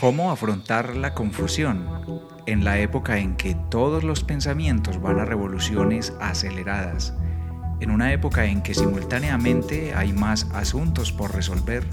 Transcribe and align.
¿Cómo 0.00 0.30
afrontar 0.30 0.96
la 0.96 1.12
confusión 1.12 1.86
en 2.46 2.64
la 2.64 2.78
época 2.78 3.18
en 3.18 3.36
que 3.36 3.54
todos 3.54 4.02
los 4.02 4.24
pensamientos 4.24 4.98
van 4.98 5.20
a 5.20 5.26
revoluciones 5.26 6.14
aceleradas? 6.22 7.12
En 7.80 7.90
una 7.90 8.10
época 8.14 8.46
en 8.46 8.62
que 8.62 8.72
simultáneamente 8.72 9.92
hay 9.94 10.14
más 10.14 10.48
asuntos 10.54 11.12
por 11.12 11.34
resolver, 11.34 11.84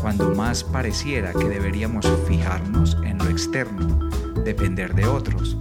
cuando 0.00 0.34
más 0.34 0.64
pareciera 0.64 1.34
que 1.34 1.46
deberíamos 1.46 2.10
fijarnos 2.26 2.96
en 3.04 3.18
lo 3.18 3.28
externo, 3.28 4.08
depender 4.42 4.94
de 4.94 5.04
otros. 5.04 5.58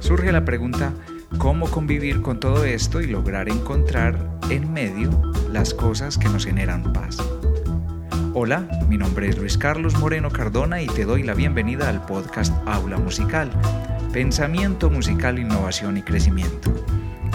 Surge 0.00 0.32
la 0.32 0.46
pregunta, 0.46 0.94
¿cómo 1.36 1.70
convivir 1.70 2.22
con 2.22 2.40
todo 2.40 2.64
esto 2.64 3.02
y 3.02 3.08
lograr 3.08 3.50
encontrar 3.50 4.38
en 4.48 4.72
medio 4.72 5.10
las 5.52 5.74
cosas 5.74 6.16
que 6.16 6.30
nos 6.30 6.46
generan 6.46 6.94
paz? 6.94 7.18
Hola, 8.34 8.68
mi 8.88 8.98
nombre 8.98 9.28
es 9.28 9.38
Luis 9.38 9.56
Carlos 9.56 9.98
Moreno 9.98 10.30
Cardona 10.30 10.82
y 10.82 10.86
te 10.86 11.06
doy 11.06 11.22
la 11.22 11.32
bienvenida 11.32 11.88
al 11.88 12.04
podcast 12.04 12.52
Aula 12.66 12.98
Musical, 12.98 13.50
Pensamiento 14.12 14.90
Musical, 14.90 15.38
Innovación 15.38 15.96
y 15.96 16.02
Crecimiento. 16.02 16.72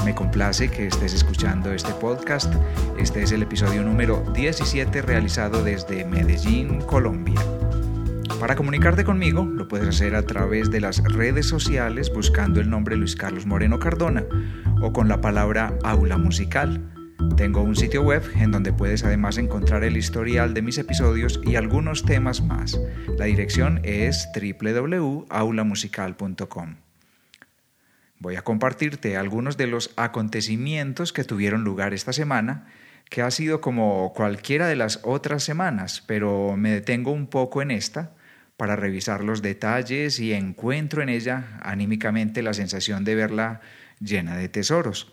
Me 0.06 0.14
complace 0.14 0.70
que 0.70 0.88
estés 0.88 1.14
escuchando 1.14 1.74
este 1.74 1.94
podcast. 1.94 2.54
Este 3.00 3.24
es 3.24 3.32
el 3.32 3.42
episodio 3.42 3.82
número 3.82 4.24
17 4.34 5.02
realizado 5.02 5.64
desde 5.64 6.06
Medellín, 6.06 6.80
Colombia. 6.82 7.42
Para 8.40 8.56
comunicarte 8.56 9.04
conmigo 9.04 9.44
lo 9.46 9.68
puedes 9.68 9.88
hacer 9.88 10.16
a 10.16 10.24
través 10.24 10.70
de 10.70 10.80
las 10.82 11.04
redes 11.04 11.48
sociales 11.48 12.14
buscando 12.14 12.62
el 12.62 12.70
nombre 12.70 12.98
Luis 12.98 13.16
Carlos 13.16 13.48
Moreno 13.48 13.80
Cardona 13.80 14.24
o 14.80 14.94
con 14.94 15.08
la 15.08 15.22
palabra 15.22 15.74
aula 15.84 16.18
musical. 16.18 17.03
Tengo 17.38 17.62
un 17.62 17.76
sitio 17.76 18.04
web 18.04 18.24
en 18.36 18.52
donde 18.52 18.74
puedes 18.74 19.04
además 19.04 19.38
encontrar 19.38 19.84
el 19.84 19.98
historial 19.98 20.54
de 20.54 20.62
mis 20.62 20.78
episodios 20.78 21.42
y 21.44 21.56
algunos 21.56 22.06
temas 22.06 22.42
más. 22.42 22.80
La 23.18 23.26
dirección 23.26 23.82
es 23.84 24.30
www.aulamusical.com. 24.36 26.76
Voy 28.20 28.36
a 28.36 28.44
compartirte 28.44 29.18
algunos 29.18 29.58
de 29.58 29.68
los 29.68 29.92
acontecimientos 29.96 31.12
que 31.12 31.24
tuvieron 31.24 31.64
lugar 31.64 31.94
esta 31.94 32.14
semana, 32.14 32.68
que 33.10 33.22
ha 33.22 33.32
sido 33.32 33.62
como 33.62 34.14
cualquiera 34.14 34.68
de 34.68 34.76
las 34.76 35.00
otras 35.04 35.44
semanas, 35.44 36.04
pero 36.06 36.56
me 36.56 36.72
detengo 36.72 37.12
un 37.12 37.28
poco 37.28 37.62
en 37.62 37.72
esta 37.72 38.12
para 38.58 38.76
revisar 38.76 39.24
los 39.24 39.42
detalles 39.42 40.20
y 40.20 40.34
encuentro 40.34 41.02
en 41.02 41.10
ella 41.10 41.58
anímicamente 41.62 42.44
la 42.44 42.54
sensación 42.54 43.04
de 43.04 43.16
verla 43.16 43.62
llena 44.00 44.38
de 44.38 44.50
tesoros 44.50 45.13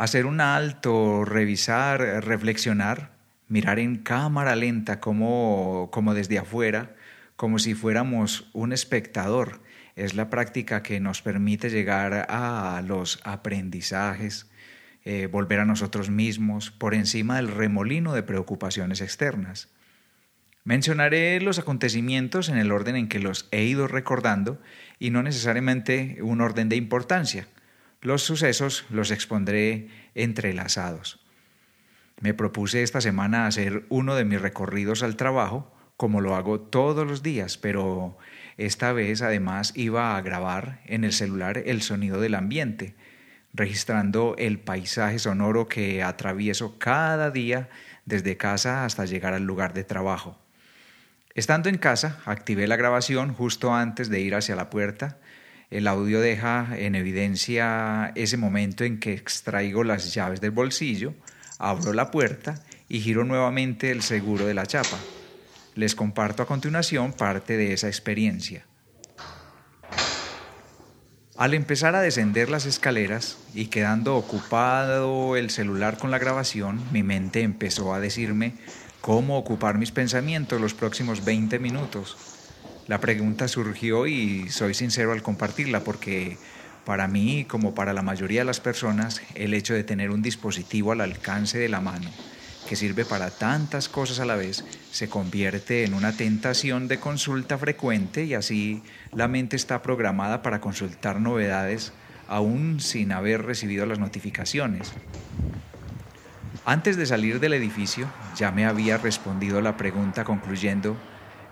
hacer 0.00 0.24
un 0.24 0.40
alto, 0.40 1.26
revisar, 1.26 2.00
reflexionar, 2.24 3.10
mirar 3.48 3.78
en 3.78 3.96
cámara 3.96 4.56
lenta 4.56 4.98
como, 4.98 5.90
como 5.92 6.14
desde 6.14 6.38
afuera, 6.38 6.96
como 7.36 7.58
si 7.58 7.74
fuéramos 7.74 8.48
un 8.54 8.72
espectador. 8.72 9.60
Es 9.96 10.14
la 10.14 10.30
práctica 10.30 10.82
que 10.82 11.00
nos 11.00 11.20
permite 11.20 11.68
llegar 11.68 12.26
a 12.30 12.82
los 12.86 13.20
aprendizajes, 13.24 14.50
eh, 15.04 15.26
volver 15.26 15.60
a 15.60 15.66
nosotros 15.66 16.08
mismos 16.08 16.70
por 16.70 16.94
encima 16.94 17.36
del 17.36 17.48
remolino 17.48 18.14
de 18.14 18.22
preocupaciones 18.22 19.02
externas. 19.02 19.68
Mencionaré 20.64 21.42
los 21.42 21.58
acontecimientos 21.58 22.48
en 22.48 22.56
el 22.56 22.72
orden 22.72 22.96
en 22.96 23.08
que 23.08 23.18
los 23.18 23.48
he 23.50 23.64
ido 23.64 23.86
recordando 23.86 24.62
y 24.98 25.10
no 25.10 25.22
necesariamente 25.22 26.20
un 26.22 26.40
orden 26.40 26.70
de 26.70 26.76
importancia. 26.76 27.48
Los 28.02 28.22
sucesos 28.22 28.86
los 28.88 29.10
expondré 29.10 29.88
entrelazados. 30.14 31.20
Me 32.20 32.32
propuse 32.32 32.82
esta 32.82 33.02
semana 33.02 33.46
hacer 33.46 33.84
uno 33.90 34.14
de 34.14 34.24
mis 34.24 34.40
recorridos 34.40 35.02
al 35.02 35.16
trabajo, 35.16 35.70
como 35.98 36.22
lo 36.22 36.34
hago 36.34 36.60
todos 36.60 37.06
los 37.06 37.22
días, 37.22 37.58
pero 37.58 38.16
esta 38.56 38.92
vez 38.92 39.20
además 39.20 39.74
iba 39.76 40.16
a 40.16 40.22
grabar 40.22 40.80
en 40.86 41.04
el 41.04 41.12
celular 41.12 41.62
el 41.66 41.82
sonido 41.82 42.22
del 42.22 42.36
ambiente, 42.36 42.94
registrando 43.52 44.34
el 44.38 44.58
paisaje 44.60 45.18
sonoro 45.18 45.68
que 45.68 46.02
atravieso 46.02 46.78
cada 46.78 47.30
día 47.30 47.68
desde 48.06 48.38
casa 48.38 48.86
hasta 48.86 49.04
llegar 49.04 49.34
al 49.34 49.44
lugar 49.44 49.74
de 49.74 49.84
trabajo. 49.84 50.38
Estando 51.34 51.68
en 51.68 51.76
casa, 51.76 52.18
activé 52.24 52.66
la 52.66 52.76
grabación 52.76 53.34
justo 53.34 53.74
antes 53.74 54.08
de 54.08 54.20
ir 54.20 54.34
hacia 54.34 54.56
la 54.56 54.70
puerta 54.70 55.18
el 55.70 55.86
audio 55.86 56.20
deja 56.20 56.68
en 56.76 56.96
evidencia 56.96 58.12
ese 58.16 58.36
momento 58.36 58.82
en 58.82 58.98
que 58.98 59.12
extraigo 59.12 59.84
las 59.84 60.12
llaves 60.12 60.40
del 60.40 60.50
bolsillo, 60.50 61.14
abro 61.58 61.92
la 61.92 62.10
puerta 62.10 62.62
y 62.88 63.00
giro 63.00 63.24
nuevamente 63.24 63.92
el 63.92 64.02
seguro 64.02 64.46
de 64.46 64.54
la 64.54 64.66
chapa. 64.66 64.98
Les 65.76 65.94
comparto 65.94 66.42
a 66.42 66.46
continuación 66.46 67.12
parte 67.12 67.56
de 67.56 67.72
esa 67.72 67.86
experiencia. 67.86 68.66
Al 71.36 71.54
empezar 71.54 71.94
a 71.94 72.02
descender 72.02 72.50
las 72.50 72.66
escaleras 72.66 73.38
y 73.54 73.66
quedando 73.66 74.16
ocupado 74.16 75.36
el 75.36 75.50
celular 75.50 75.98
con 75.98 76.10
la 76.10 76.18
grabación, 76.18 76.82
mi 76.90 77.04
mente 77.04 77.42
empezó 77.42 77.94
a 77.94 78.00
decirme 78.00 78.54
cómo 79.00 79.38
ocupar 79.38 79.78
mis 79.78 79.92
pensamientos 79.92 80.60
los 80.60 80.74
próximos 80.74 81.24
20 81.24 81.58
minutos 81.60 82.39
la 82.90 82.98
pregunta 83.00 83.46
surgió 83.46 84.08
y 84.08 84.50
soy 84.50 84.74
sincero 84.74 85.12
al 85.12 85.22
compartirla 85.22 85.84
porque 85.84 86.36
para 86.84 87.06
mí, 87.06 87.44
como 87.44 87.72
para 87.72 87.92
la 87.92 88.02
mayoría 88.02 88.40
de 88.40 88.46
las 88.46 88.58
personas, 88.58 89.22
el 89.36 89.54
hecho 89.54 89.74
de 89.74 89.84
tener 89.84 90.10
un 90.10 90.22
dispositivo 90.22 90.90
al 90.90 91.00
alcance 91.00 91.56
de 91.56 91.68
la 91.68 91.80
mano 91.80 92.10
que 92.68 92.74
sirve 92.74 93.04
para 93.04 93.30
tantas 93.30 93.88
cosas 93.88 94.18
a 94.18 94.24
la 94.24 94.34
vez 94.34 94.64
se 94.90 95.08
convierte 95.08 95.84
en 95.84 95.94
una 95.94 96.16
tentación 96.16 96.88
de 96.88 96.98
consulta 96.98 97.58
frecuente 97.58 98.24
y 98.24 98.34
así 98.34 98.82
la 99.12 99.28
mente 99.28 99.54
está 99.54 99.82
programada 99.82 100.42
para 100.42 100.60
consultar 100.60 101.20
novedades 101.20 101.92
aún 102.26 102.80
sin 102.80 103.12
haber 103.12 103.44
recibido 103.44 103.86
las 103.86 104.00
notificaciones. 104.00 104.90
Antes 106.64 106.96
de 106.96 107.06
salir 107.06 107.38
del 107.38 107.52
edificio 107.52 108.10
ya 108.36 108.50
me 108.50 108.66
había 108.66 108.98
respondido 108.98 109.60
la 109.60 109.76
pregunta 109.76 110.24
concluyendo 110.24 110.96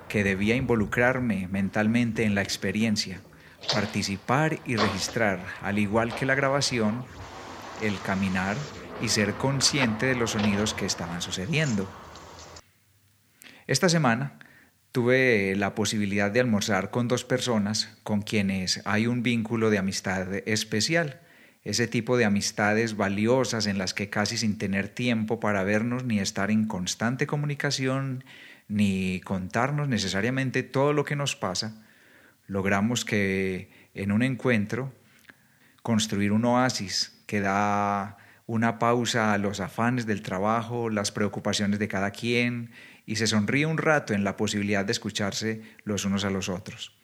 que 0.09 0.25
debía 0.25 0.57
involucrarme 0.57 1.49
mentalmente 1.49 2.25
en 2.25 2.35
la 2.35 2.43
experiencia, 2.43 3.21
participar 3.73 4.59
y 4.65 4.77
registrar, 4.77 5.45
al 5.63 5.79
igual 5.79 6.15
que 6.15 6.27
la 6.27 6.35
grabación, 6.35 7.05
el 7.83 7.99
caminar 8.01 8.57
y 9.01 9.09
ser 9.09 9.35
consciente 9.35 10.07
de 10.07 10.17
los 10.17 10.33
sonidos 10.33 10.75
que 10.75 10.87
estaban 10.87 11.23
sucediendo. 11.23 11.89
Esta 13.67 13.89
semana 13.89 14.39
tuve 14.93 15.55
la 15.57 15.75
posibilidad 15.75 16.31
de 16.31 16.41
almorzar 16.41 16.91
con 16.91 17.07
dos 17.07 17.25
personas 17.25 17.99
con 18.03 18.23
quienes 18.23 18.81
hay 18.85 19.07
un 19.07 19.23
vínculo 19.23 19.71
de 19.71 19.79
amistad 19.79 20.35
especial, 20.49 21.21
ese 21.65 21.87
tipo 21.87 22.17
de 22.17 22.25
amistades 22.25 22.97
valiosas 22.97 23.67
en 23.67 23.77
las 23.77 23.93
que 23.93 24.09
casi 24.09 24.39
sin 24.39 24.57
tener 24.57 24.89
tiempo 24.89 25.39
para 25.39 25.65
vernos 25.65 26.05
ni 26.05 26.19
estar 26.19 26.51
en 26.51 26.67
constante 26.67 27.27
comunicación 27.27 28.25
ni 28.69 29.21
contarnos 29.21 29.89
necesariamente 29.89 30.63
todo 30.63 30.93
lo 30.93 31.05
que 31.05 31.17
nos 31.17 31.37
pasa, 31.37 31.85
logramos 32.47 33.05
que 33.05 33.71
en 33.95 34.13
un 34.13 34.23
encuentro 34.23 34.93
construir 35.83 36.33
un 36.33 36.45
oasis 36.45 37.23
que 37.27 37.41
da 37.41 38.19
una 38.47 38.79
pausa 38.79 39.33
a 39.33 39.39
los 39.39 39.61
afanes 39.61 40.07
del 40.07 40.23
trabajo, 40.23 40.91
las 40.91 41.13
preocupaciones 41.13 41.79
de 41.79 41.89
cada 41.89 42.11
quien 42.11 42.71
y 43.05 43.17
se 43.17 43.27
sonríe 43.27 43.67
un 43.67 43.79
rato 43.79 44.15
en 44.15 44.25
la 44.25 44.37
posibilidad 44.37 44.85
de 44.85 44.93
escucharse 44.93 45.63
los 45.85 46.05
unos 46.05 46.25
a 46.25 46.31
los 46.31 46.49
otros. 46.49 46.95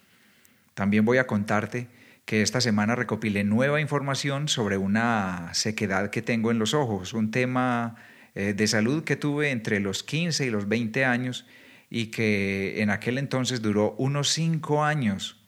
También 0.74 1.04
voy 1.04 1.19
a 1.19 1.26
contarte 1.26 1.88
que 2.24 2.42
esta 2.42 2.60
semana 2.60 2.94
recopilé 2.94 3.44
nueva 3.44 3.80
información 3.80 4.48
sobre 4.48 4.78
una 4.78 5.53
sequedad 5.53 6.10
que 6.10 6.22
tengo 6.22 6.50
en 6.50 6.59
los 6.59 6.74
ojos, 6.74 7.12
un 7.12 7.30
tema 7.30 7.97
de 8.34 8.66
salud 8.66 9.04
que 9.04 9.16
tuve 9.16 9.51
entre 9.51 9.81
los 9.81 10.03
15 10.03 10.47
y 10.47 10.51
los 10.51 10.69
20 10.69 11.04
años 11.04 11.47
y 11.91 12.07
que 12.07 12.83
en 12.83 12.91
aquel 12.91 13.19
entonces 13.19 13.63
duró 13.63 13.95
unos 13.98 14.31
5 14.31 14.84
años 14.84 15.41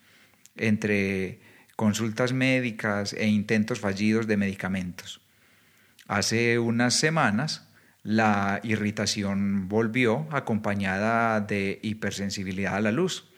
entre 0.56 1.40
consultas 1.76 2.32
médicas 2.32 3.12
e 3.12 3.26
intentos 3.26 3.80
fallidos 3.80 4.26
de 4.26 4.36
medicamentos. 4.36 5.20
Hace 6.08 6.58
unas 6.58 6.94
semanas 6.94 7.68
la 8.02 8.60
irritación 8.62 9.68
volvió 9.68 10.28
acompañada 10.30 11.40
de 11.40 11.80
hipersensibilidad 11.82 12.76
a 12.76 12.80
la 12.80 12.92
luz. 12.92 13.28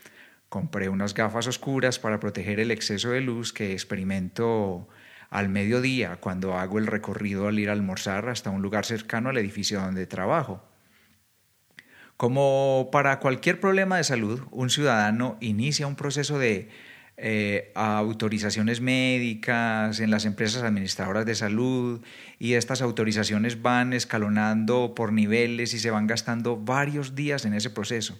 Compré 0.50 0.90
unas 0.90 1.14
gafas 1.14 1.46
oscuras 1.46 1.98
para 1.98 2.20
proteger 2.20 2.60
el 2.60 2.70
exceso 2.70 3.10
de 3.10 3.22
luz 3.22 3.52
que 3.52 3.72
experimento 3.72 4.86
al 5.30 5.48
mediodía 5.48 6.16
cuando 6.16 6.56
hago 6.56 6.78
el 6.78 6.86
recorrido 6.86 7.48
al 7.48 7.58
ir 7.58 7.68
a 7.68 7.72
almorzar 7.72 8.28
hasta 8.28 8.50
un 8.50 8.62
lugar 8.62 8.84
cercano 8.84 9.28
al 9.28 9.38
edificio 9.38 9.80
donde 9.80 10.06
trabajo. 10.06 10.62
Como 12.16 12.88
para 12.90 13.20
cualquier 13.20 13.60
problema 13.60 13.96
de 13.96 14.04
salud, 14.04 14.40
un 14.50 14.70
ciudadano 14.70 15.36
inicia 15.40 15.86
un 15.86 15.94
proceso 15.94 16.38
de 16.38 16.68
eh, 17.16 17.72
autorizaciones 17.74 18.80
médicas 18.80 20.00
en 20.00 20.10
las 20.10 20.24
empresas 20.24 20.62
administradoras 20.62 21.26
de 21.26 21.34
salud 21.34 22.00
y 22.38 22.54
estas 22.54 22.80
autorizaciones 22.80 23.60
van 23.60 23.92
escalonando 23.92 24.94
por 24.94 25.12
niveles 25.12 25.74
y 25.74 25.78
se 25.78 25.90
van 25.90 26.06
gastando 26.06 26.56
varios 26.56 27.14
días 27.14 27.44
en 27.44 27.54
ese 27.54 27.70
proceso. 27.70 28.18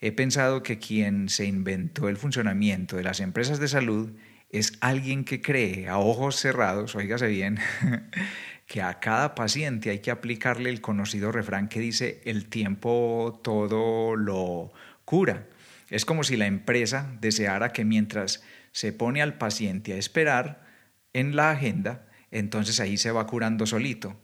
he 0.00 0.12
pensado 0.12 0.62
que 0.62 0.78
quien 0.78 1.28
se 1.28 1.46
inventó 1.46 2.08
el 2.08 2.16
funcionamiento 2.16 2.96
de 2.96 3.04
las 3.04 3.20
empresas 3.20 3.60
de 3.60 3.68
salud 3.68 4.10
es 4.52 4.74
alguien 4.80 5.24
que 5.24 5.40
cree 5.40 5.88
a 5.88 5.98
ojos 5.98 6.36
cerrados, 6.36 6.94
oígase 6.94 7.26
bien, 7.26 7.58
que 8.66 8.82
a 8.82 9.00
cada 9.00 9.34
paciente 9.34 9.90
hay 9.90 10.00
que 10.00 10.10
aplicarle 10.10 10.68
el 10.68 10.82
conocido 10.82 11.32
refrán 11.32 11.68
que 11.68 11.80
dice 11.80 12.20
el 12.26 12.48
tiempo 12.48 13.40
todo 13.42 14.14
lo 14.14 14.72
cura. 15.06 15.48
Es 15.88 16.04
como 16.04 16.22
si 16.22 16.36
la 16.36 16.46
empresa 16.46 17.10
deseara 17.20 17.72
que 17.72 17.84
mientras 17.84 18.44
se 18.72 18.92
pone 18.92 19.22
al 19.22 19.38
paciente 19.38 19.94
a 19.94 19.96
esperar 19.96 20.66
en 21.14 21.34
la 21.34 21.50
agenda, 21.50 22.06
entonces 22.30 22.78
ahí 22.78 22.98
se 22.98 23.10
va 23.10 23.26
curando 23.26 23.66
solito. 23.66 24.16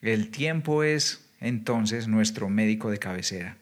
El 0.00 0.30
tiempo 0.30 0.82
es 0.82 1.30
entonces 1.40 2.08
nuestro 2.08 2.48
médico 2.48 2.90
de 2.90 2.98
cabecera. 2.98 3.58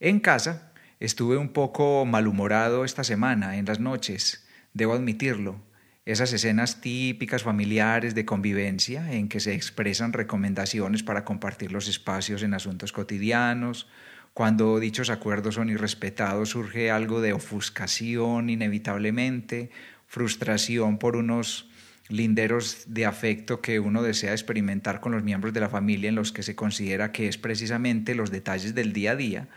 En 0.00 0.20
casa 0.20 0.67
estuve 1.00 1.36
un 1.36 1.50
poco 1.50 2.04
malhumorado 2.04 2.84
esta 2.84 3.04
semana, 3.04 3.56
en 3.56 3.66
las 3.66 3.80
noches, 3.80 4.46
debo 4.74 4.94
admitirlo. 4.94 5.60
Esas 6.04 6.32
escenas 6.32 6.80
típicas 6.80 7.42
familiares 7.42 8.14
de 8.14 8.24
convivencia 8.24 9.12
en 9.12 9.28
que 9.28 9.40
se 9.40 9.52
expresan 9.52 10.14
recomendaciones 10.14 11.02
para 11.02 11.24
compartir 11.24 11.70
los 11.70 11.86
espacios 11.86 12.42
en 12.42 12.54
asuntos 12.54 12.92
cotidianos, 12.92 13.86
cuando 14.32 14.78
dichos 14.78 15.10
acuerdos 15.10 15.56
son 15.56 15.68
irrespetados 15.68 16.50
surge 16.50 16.90
algo 16.90 17.20
de 17.20 17.32
ofuscación 17.32 18.48
inevitablemente, 18.48 19.70
frustración 20.06 20.98
por 20.98 21.16
unos 21.16 21.68
linderos 22.08 22.84
de 22.86 23.04
afecto 23.04 23.60
que 23.60 23.80
uno 23.80 24.02
desea 24.02 24.32
experimentar 24.32 25.00
con 25.00 25.12
los 25.12 25.22
miembros 25.22 25.52
de 25.52 25.60
la 25.60 25.68
familia 25.68 26.08
en 26.08 26.14
los 26.14 26.32
que 26.32 26.42
se 26.42 26.54
considera 26.54 27.12
que 27.12 27.28
es 27.28 27.36
precisamente 27.36 28.14
los 28.14 28.30
detalles 28.30 28.74
del 28.74 28.94
día 28.94 29.10
a 29.10 29.16
día 29.16 29.48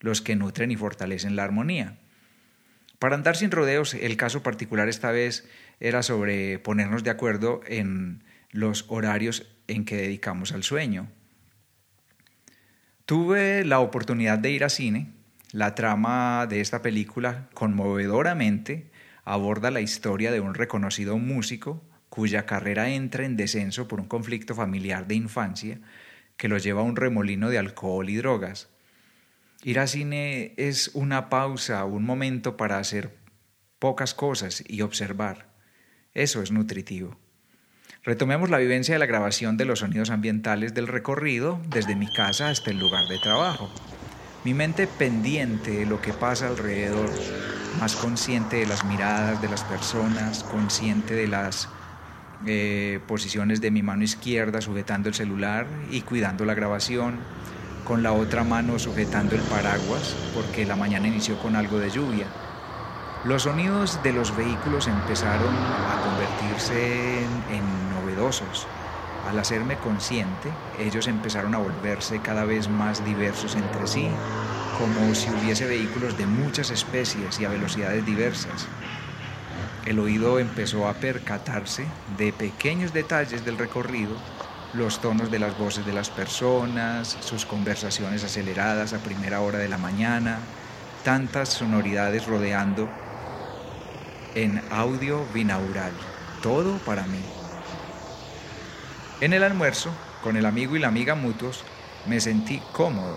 los 0.00 0.20
que 0.20 0.36
nutren 0.36 0.70
y 0.70 0.76
fortalecen 0.76 1.36
la 1.36 1.44
armonía. 1.44 1.98
Para 2.98 3.14
andar 3.14 3.36
sin 3.36 3.50
rodeos, 3.50 3.94
el 3.94 4.16
caso 4.16 4.42
particular 4.42 4.88
esta 4.88 5.12
vez 5.12 5.48
era 5.78 6.02
sobre 6.02 6.58
ponernos 6.58 7.04
de 7.04 7.10
acuerdo 7.10 7.60
en 7.66 8.24
los 8.50 8.86
horarios 8.88 9.46
en 9.68 9.84
que 9.84 9.96
dedicamos 9.96 10.52
al 10.52 10.64
sueño. 10.64 11.08
Tuve 13.06 13.64
la 13.64 13.80
oportunidad 13.80 14.38
de 14.38 14.50
ir 14.50 14.64
a 14.64 14.68
cine. 14.68 15.12
La 15.52 15.74
trama 15.74 16.46
de 16.48 16.60
esta 16.60 16.82
película 16.82 17.48
conmovedoramente 17.54 18.90
aborda 19.24 19.70
la 19.70 19.80
historia 19.80 20.32
de 20.32 20.40
un 20.40 20.54
reconocido 20.54 21.16
músico 21.18 21.82
cuya 22.08 22.46
carrera 22.46 22.90
entra 22.90 23.24
en 23.24 23.36
descenso 23.36 23.86
por 23.86 24.00
un 24.00 24.08
conflicto 24.08 24.54
familiar 24.54 25.06
de 25.06 25.14
infancia 25.14 25.78
que 26.36 26.48
lo 26.48 26.58
lleva 26.58 26.80
a 26.80 26.84
un 26.84 26.96
remolino 26.96 27.48
de 27.48 27.58
alcohol 27.58 28.08
y 28.10 28.16
drogas. 28.16 28.68
Ir 29.62 29.78
al 29.80 29.88
cine 29.88 30.54
es 30.56 30.92
una 30.94 31.28
pausa, 31.28 31.84
un 31.84 32.04
momento 32.04 32.56
para 32.56 32.78
hacer 32.78 33.16
pocas 33.78 34.14
cosas 34.14 34.62
y 34.66 34.82
observar. 34.82 35.48
Eso 36.14 36.42
es 36.42 36.52
nutritivo. 36.52 37.18
Retomemos 38.04 38.50
la 38.50 38.58
vivencia 38.58 38.94
de 38.94 38.98
la 39.00 39.06
grabación 39.06 39.56
de 39.56 39.64
los 39.64 39.80
sonidos 39.80 40.10
ambientales 40.10 40.74
del 40.74 40.86
recorrido 40.86 41.60
desde 41.68 41.96
mi 41.96 42.06
casa 42.06 42.48
hasta 42.48 42.70
el 42.70 42.78
lugar 42.78 43.08
de 43.08 43.18
trabajo. 43.18 43.68
Mi 44.44 44.54
mente 44.54 44.86
pendiente 44.86 45.72
de 45.72 45.86
lo 45.86 46.00
que 46.00 46.12
pasa 46.12 46.46
alrededor, 46.46 47.10
más 47.80 47.96
consciente 47.96 48.56
de 48.56 48.66
las 48.66 48.84
miradas 48.84 49.42
de 49.42 49.48
las 49.48 49.64
personas, 49.64 50.44
consciente 50.44 51.14
de 51.14 51.26
las 51.26 51.68
eh, 52.46 53.00
posiciones 53.08 53.60
de 53.60 53.72
mi 53.72 53.82
mano 53.82 54.04
izquierda 54.04 54.60
sujetando 54.60 55.08
el 55.08 55.14
celular 55.14 55.66
y 55.90 56.02
cuidando 56.02 56.44
la 56.44 56.54
grabación, 56.54 57.18
con 57.88 58.02
la 58.02 58.12
otra 58.12 58.44
mano 58.44 58.78
sujetando 58.78 59.34
el 59.34 59.40
paraguas 59.40 60.14
porque 60.34 60.66
la 60.66 60.76
mañana 60.76 61.08
inició 61.08 61.38
con 61.38 61.56
algo 61.56 61.78
de 61.78 61.88
lluvia. 61.88 62.26
Los 63.24 63.44
sonidos 63.44 64.00
de 64.02 64.12
los 64.12 64.36
vehículos 64.36 64.86
empezaron 64.86 65.54
a 65.56 66.02
convertirse 66.04 67.20
en, 67.20 67.90
novedosos. 67.94 68.66
Al 69.28 69.38
hacerme 69.38 69.76
consciente, 69.78 70.50
ellos 70.78 71.06
empezaron 71.06 71.54
a 71.54 71.58
volverse 71.58 72.20
cada 72.20 72.44
vez 72.44 72.68
más 72.68 73.02
diversos 73.04 73.54
entre 73.54 73.86
sí, 73.86 74.08
como 74.78 75.14
si 75.14 75.30
hubiese 75.30 75.66
vehículos 75.66 76.16
de 76.18 76.26
muchas 76.26 76.70
especies 76.70 77.40
y 77.40 77.46
a 77.46 77.48
velocidades 77.48 78.04
diversas. 78.04 78.68
El 79.86 79.98
oído 79.98 80.38
empezó 80.38 80.86
a 80.88 80.94
percatarse 80.94 81.86
de 82.18 82.32
pequeños 82.34 82.92
detalles 82.92 83.46
del 83.46 83.56
recorrido 83.56 84.14
los 84.74 85.00
tonos 85.00 85.30
de 85.30 85.38
las 85.38 85.56
voces 85.58 85.86
de 85.86 85.92
las 85.92 86.10
personas, 86.10 87.16
sus 87.20 87.46
conversaciones 87.46 88.22
aceleradas 88.24 88.92
a 88.92 88.98
primera 88.98 89.40
hora 89.40 89.58
de 89.58 89.68
la 89.68 89.78
mañana, 89.78 90.38
tantas 91.04 91.48
sonoridades 91.48 92.26
rodeando 92.26 92.88
en 94.34 94.60
audio 94.70 95.24
binaural. 95.32 95.92
Todo 96.42 96.78
para 96.84 97.02
mí. 97.04 97.20
En 99.20 99.32
el 99.32 99.42
almuerzo, 99.42 99.90
con 100.22 100.36
el 100.36 100.46
amigo 100.46 100.76
y 100.76 100.80
la 100.80 100.88
amiga 100.88 101.14
mutuos, 101.14 101.64
me 102.06 102.20
sentí 102.20 102.60
cómodo. 102.72 103.16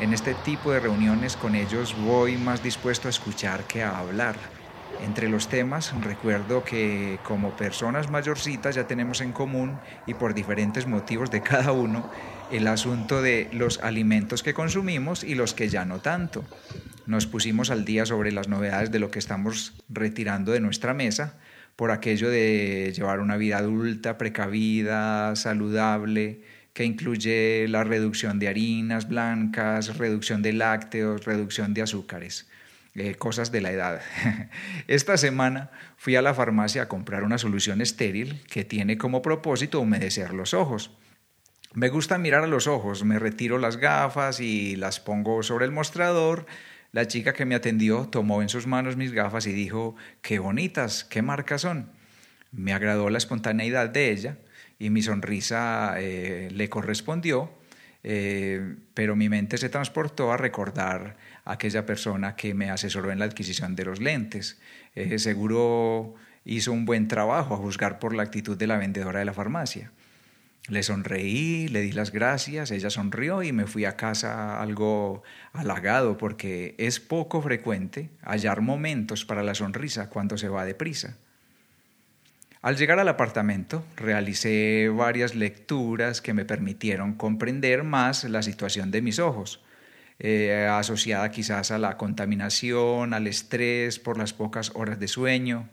En 0.00 0.12
este 0.12 0.34
tipo 0.34 0.72
de 0.72 0.80
reuniones 0.80 1.36
con 1.36 1.54
ellos 1.54 1.94
voy 2.04 2.36
más 2.36 2.62
dispuesto 2.62 3.08
a 3.08 3.10
escuchar 3.10 3.64
que 3.64 3.82
a 3.82 3.98
hablar 3.98 4.55
entre 5.02 5.28
los 5.28 5.48
temas, 5.48 5.92
recuerdo 6.02 6.64
que 6.64 7.18
como 7.22 7.56
personas 7.56 8.10
mayorcitas 8.10 8.74
ya 8.74 8.86
tenemos 8.86 9.20
en 9.20 9.32
común 9.32 9.78
y 10.06 10.14
por 10.14 10.34
diferentes 10.34 10.86
motivos 10.86 11.30
de 11.30 11.42
cada 11.42 11.72
uno 11.72 12.10
el 12.50 12.66
asunto 12.66 13.22
de 13.22 13.48
los 13.52 13.80
alimentos 13.80 14.42
que 14.42 14.54
consumimos 14.54 15.24
y 15.24 15.34
los 15.34 15.54
que 15.54 15.68
ya 15.68 15.84
no 15.84 16.00
tanto. 16.00 16.44
Nos 17.06 17.26
pusimos 17.26 17.70
al 17.70 17.84
día 17.84 18.06
sobre 18.06 18.32
las 18.32 18.48
novedades 18.48 18.90
de 18.90 18.98
lo 18.98 19.10
que 19.10 19.18
estamos 19.18 19.74
retirando 19.88 20.52
de 20.52 20.60
nuestra 20.60 20.94
mesa 20.94 21.38
por 21.76 21.90
aquello 21.90 22.30
de 22.30 22.92
llevar 22.96 23.20
una 23.20 23.36
vida 23.36 23.58
adulta, 23.58 24.16
precavida, 24.16 25.36
saludable, 25.36 26.40
que 26.72 26.84
incluye 26.84 27.68
la 27.68 27.84
reducción 27.84 28.38
de 28.38 28.48
harinas 28.48 29.08
blancas, 29.08 29.98
reducción 29.98 30.42
de 30.42 30.52
lácteos, 30.52 31.24
reducción 31.24 31.74
de 31.74 31.82
azúcares. 31.82 32.48
Eh, 32.98 33.14
cosas 33.16 33.52
de 33.52 33.60
la 33.60 33.72
edad. 33.72 34.00
Esta 34.88 35.18
semana 35.18 35.70
fui 35.98 36.16
a 36.16 36.22
la 36.22 36.32
farmacia 36.32 36.82
a 36.82 36.88
comprar 36.88 37.24
una 37.24 37.36
solución 37.36 37.82
estéril 37.82 38.42
que 38.50 38.64
tiene 38.64 38.96
como 38.96 39.20
propósito 39.20 39.80
humedecer 39.80 40.32
los 40.32 40.54
ojos. 40.54 40.96
Me 41.74 41.90
gusta 41.90 42.16
mirar 42.16 42.44
a 42.44 42.46
los 42.46 42.66
ojos, 42.66 43.04
me 43.04 43.18
retiro 43.18 43.58
las 43.58 43.76
gafas 43.76 44.40
y 44.40 44.76
las 44.76 44.98
pongo 44.98 45.42
sobre 45.42 45.66
el 45.66 45.72
mostrador. 45.72 46.46
La 46.90 47.06
chica 47.06 47.34
que 47.34 47.44
me 47.44 47.54
atendió 47.54 48.08
tomó 48.08 48.40
en 48.40 48.48
sus 48.48 48.66
manos 48.66 48.96
mis 48.96 49.12
gafas 49.12 49.46
y 49.46 49.52
dijo, 49.52 49.94
qué 50.22 50.38
bonitas, 50.38 51.04
qué 51.04 51.20
marcas 51.20 51.60
son. 51.60 51.90
Me 52.50 52.72
agradó 52.72 53.10
la 53.10 53.18
espontaneidad 53.18 53.90
de 53.90 54.10
ella 54.10 54.38
y 54.78 54.88
mi 54.88 55.02
sonrisa 55.02 55.96
eh, 55.98 56.48
le 56.50 56.70
correspondió, 56.70 57.52
eh, 58.02 58.76
pero 58.94 59.16
mi 59.16 59.28
mente 59.28 59.58
se 59.58 59.68
transportó 59.68 60.32
a 60.32 60.38
recordar 60.38 61.18
aquella 61.46 61.86
persona 61.86 62.36
que 62.36 62.52
me 62.52 62.70
asesoró 62.70 63.10
en 63.10 63.18
la 63.18 63.24
adquisición 63.24 63.74
de 63.74 63.84
los 63.86 64.00
lentes. 64.00 64.60
Eh, 64.94 65.18
seguro 65.18 66.14
hizo 66.44 66.72
un 66.72 66.84
buen 66.84 67.08
trabajo 67.08 67.54
a 67.54 67.56
juzgar 67.56 67.98
por 67.98 68.14
la 68.14 68.24
actitud 68.24 68.58
de 68.58 68.66
la 68.66 68.76
vendedora 68.76 69.20
de 69.20 69.24
la 69.24 69.32
farmacia. 69.32 69.92
Le 70.68 70.82
sonreí, 70.82 71.68
le 71.68 71.80
di 71.80 71.92
las 71.92 72.10
gracias, 72.10 72.72
ella 72.72 72.90
sonrió 72.90 73.44
y 73.44 73.52
me 73.52 73.66
fui 73.66 73.84
a 73.84 73.96
casa 73.96 74.60
algo 74.60 75.22
halagado 75.52 76.18
porque 76.18 76.74
es 76.78 76.98
poco 76.98 77.40
frecuente 77.40 78.10
hallar 78.22 78.60
momentos 78.60 79.24
para 79.24 79.44
la 79.44 79.54
sonrisa 79.54 80.10
cuando 80.10 80.36
se 80.36 80.48
va 80.48 80.64
deprisa. 80.64 81.16
Al 82.62 82.76
llegar 82.76 82.98
al 82.98 83.08
apartamento, 83.08 83.84
realicé 83.94 84.88
varias 84.88 85.36
lecturas 85.36 86.20
que 86.20 86.34
me 86.34 86.44
permitieron 86.44 87.14
comprender 87.14 87.84
más 87.84 88.24
la 88.24 88.42
situación 88.42 88.90
de 88.90 89.02
mis 89.02 89.20
ojos. 89.20 89.62
Eh, 90.18 90.66
asociada 90.70 91.30
quizás 91.30 91.70
a 91.70 91.78
la 91.78 91.98
contaminación, 91.98 93.12
al 93.12 93.26
estrés 93.26 93.98
por 93.98 94.16
las 94.16 94.32
pocas 94.32 94.72
horas 94.74 94.98
de 94.98 95.08
sueño. 95.08 95.68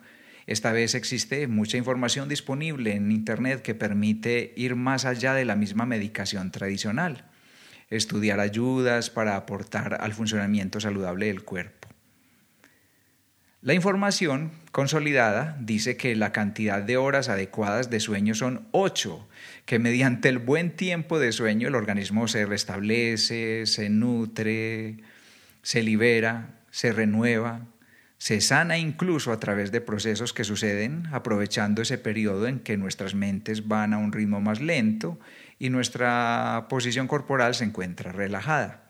Esta 0.48 0.74
vez 0.74 0.96
existe 0.96 1.48
mucha 1.48 1.78
información 1.78 2.28
disponible 2.28 2.94
en 2.94 3.12
Internet 3.12 3.62
que 3.62 3.76
permite 3.76 4.54
ir 4.58 4.76
más 4.76 5.06
allá 5.06 5.34
de 5.34 5.46
la 5.46 5.56
misma 5.56 5.86
medicación 5.86 6.52
tradicional, 6.52 7.26
estudiar 7.90 8.42
ayudas 8.42 9.10
para 9.10 9.38
aportar 9.38 9.98
al 10.02 10.14
funcionamiento 10.14 10.82
saludable 10.82 11.28
del 11.28 11.44
cuerpo. 11.44 11.83
La 13.64 13.74
información 13.74 14.52
consolidada 14.74 15.56
dice 15.58 15.96
que 15.96 16.18
la 16.18 16.34
cantidad 16.34 16.82
de 16.82 16.98
horas 16.98 17.30
adecuadas 17.30 17.90
de 17.90 18.02
sueño 18.02 18.36
son 18.36 18.68
8, 18.72 19.26
que 19.66 19.80
mediante 19.80 20.28
el 20.28 20.40
buen 20.40 20.76
tiempo 20.76 21.18
de 21.18 21.32
sueño 21.32 21.70
el 21.70 21.76
organismo 21.76 22.28
se 22.28 22.46
restablece, 22.46 23.66
se 23.66 23.90
nutre, 23.90 24.98
se 25.62 25.82
libera, 25.82 26.60
se 26.72 26.92
renueva, 26.92 27.66
se 28.18 28.42
sana 28.42 28.78
incluso 28.80 29.32
a 29.32 29.40
través 29.40 29.72
de 29.72 29.80
procesos 29.80 30.34
que 30.34 30.44
suceden 30.44 31.08
aprovechando 31.14 31.82
ese 31.82 31.98
periodo 31.98 32.48
en 32.48 32.60
que 32.60 32.76
nuestras 32.76 33.16
mentes 33.16 33.70
van 33.70 33.94
a 33.94 33.98
un 33.98 34.12
ritmo 34.12 34.42
más 34.42 34.60
lento 34.60 35.18
y 35.58 35.70
nuestra 35.70 36.66
posición 36.68 37.08
corporal 37.08 37.56
se 37.56 37.64
encuentra 37.64 38.12
relajada. 38.12 38.83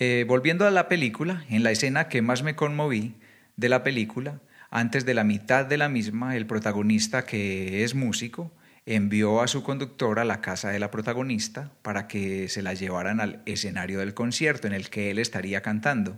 Eh, 0.00 0.24
volviendo 0.28 0.64
a 0.64 0.70
la 0.70 0.86
película, 0.86 1.44
en 1.50 1.64
la 1.64 1.72
escena 1.72 2.08
que 2.08 2.22
más 2.22 2.44
me 2.44 2.54
conmoví 2.54 3.14
de 3.56 3.68
la 3.68 3.82
película, 3.82 4.38
antes 4.70 5.04
de 5.04 5.14
la 5.14 5.24
mitad 5.24 5.66
de 5.66 5.76
la 5.76 5.88
misma, 5.88 6.36
el 6.36 6.46
protagonista, 6.46 7.24
que 7.24 7.82
es 7.82 7.96
músico, 7.96 8.52
envió 8.86 9.42
a 9.42 9.48
su 9.48 9.64
conductor 9.64 10.20
a 10.20 10.24
la 10.24 10.40
casa 10.40 10.70
de 10.70 10.78
la 10.78 10.92
protagonista 10.92 11.72
para 11.82 12.06
que 12.06 12.48
se 12.48 12.62
la 12.62 12.74
llevaran 12.74 13.20
al 13.20 13.42
escenario 13.44 13.98
del 13.98 14.14
concierto 14.14 14.68
en 14.68 14.72
el 14.72 14.88
que 14.88 15.10
él 15.10 15.18
estaría 15.18 15.62
cantando. 15.62 16.16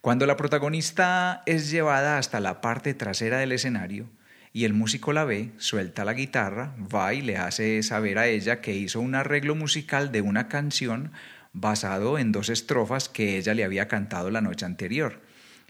Cuando 0.00 0.24
la 0.24 0.38
protagonista 0.38 1.42
es 1.44 1.70
llevada 1.70 2.16
hasta 2.16 2.40
la 2.40 2.62
parte 2.62 2.94
trasera 2.94 3.38
del 3.38 3.52
escenario 3.52 4.08
y 4.54 4.64
el 4.64 4.72
músico 4.72 5.12
la 5.12 5.24
ve, 5.24 5.50
suelta 5.58 6.06
la 6.06 6.14
guitarra, 6.14 6.74
va 6.94 7.12
y 7.12 7.20
le 7.20 7.36
hace 7.36 7.82
saber 7.82 8.18
a 8.18 8.28
ella 8.28 8.62
que 8.62 8.74
hizo 8.74 9.00
un 9.00 9.14
arreglo 9.14 9.54
musical 9.54 10.10
de 10.10 10.22
una 10.22 10.48
canción 10.48 11.12
basado 11.54 12.18
en 12.18 12.32
dos 12.32 12.50
estrofas 12.50 13.08
que 13.08 13.38
ella 13.38 13.54
le 13.54 13.64
había 13.64 13.88
cantado 13.88 14.30
la 14.30 14.42
noche 14.42 14.66
anterior 14.66 15.22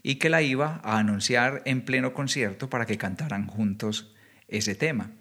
y 0.03 0.15
que 0.15 0.29
la 0.29 0.41
iba 0.41 0.81
a 0.83 0.99
anunciar 0.99 1.61
en 1.65 1.81
pleno 1.81 2.13
concierto 2.13 2.69
para 2.69 2.85
que 2.85 2.97
cantaran 2.97 3.47
juntos 3.47 4.13
ese 4.47 4.75
tema. 4.75 5.11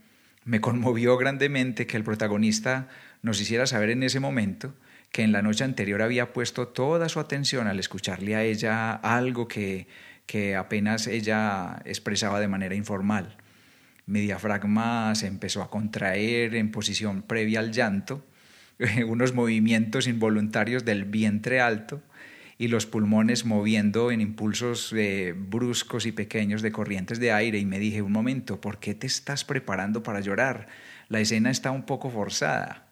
Me 0.44 0.60
conmovió 0.60 1.16
grandemente 1.16 1.86
que 1.86 1.96
el 1.96 2.04
protagonista 2.04 2.88
nos 3.22 3.40
hiciera 3.40 3.66
saber 3.66 3.90
en 3.90 4.02
ese 4.02 4.20
momento 4.20 4.74
que 5.10 5.22
en 5.22 5.32
la 5.32 5.42
noche 5.42 5.64
anterior 5.64 6.02
había 6.02 6.32
puesto 6.32 6.68
toda 6.68 7.08
su 7.08 7.20
atención 7.20 7.68
al 7.68 7.78
escucharle 7.78 8.34
a 8.34 8.42
ella 8.42 8.92
algo 8.92 9.46
que, 9.46 9.86
que 10.26 10.56
apenas 10.56 11.06
ella 11.06 11.80
expresaba 11.84 12.40
de 12.40 12.48
manera 12.48 12.74
informal. 12.74 13.36
Mi 14.06 14.20
diafragma 14.20 15.14
se 15.14 15.28
empezó 15.28 15.62
a 15.62 15.70
contraer 15.70 16.54
en 16.54 16.70
posición 16.70 17.22
previa 17.22 17.60
al 17.60 17.72
llanto, 17.72 18.26
unos 19.06 19.34
movimientos 19.34 20.06
involuntarios 20.06 20.84
del 20.84 21.04
vientre 21.04 21.60
alto, 21.60 22.02
y 22.56 22.68
los 22.68 22.86
pulmones 22.86 23.44
moviendo 23.44 24.10
en 24.10 24.20
impulsos 24.20 24.92
eh, 24.96 25.34
bruscos 25.36 26.06
y 26.06 26.12
pequeños 26.12 26.62
de 26.62 26.70
corrientes 26.70 27.18
de 27.18 27.32
aire 27.32 27.58
y 27.58 27.66
me 27.66 27.78
dije, 27.78 28.02
un 28.02 28.12
momento, 28.12 28.60
¿por 28.60 28.78
qué 28.78 28.94
te 28.94 29.06
estás 29.06 29.44
preparando 29.44 30.02
para 30.02 30.20
llorar? 30.20 30.68
La 31.08 31.20
escena 31.20 31.50
está 31.50 31.70
un 31.70 31.84
poco 31.84 32.10
forzada. 32.10 32.86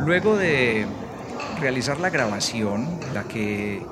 Luego 0.00 0.36
de 0.36 0.86
realizar 1.60 2.00
la 2.00 2.10
grabación, 2.10 2.98
la 3.14 3.24
que 3.24 3.76
eh, 3.76 3.82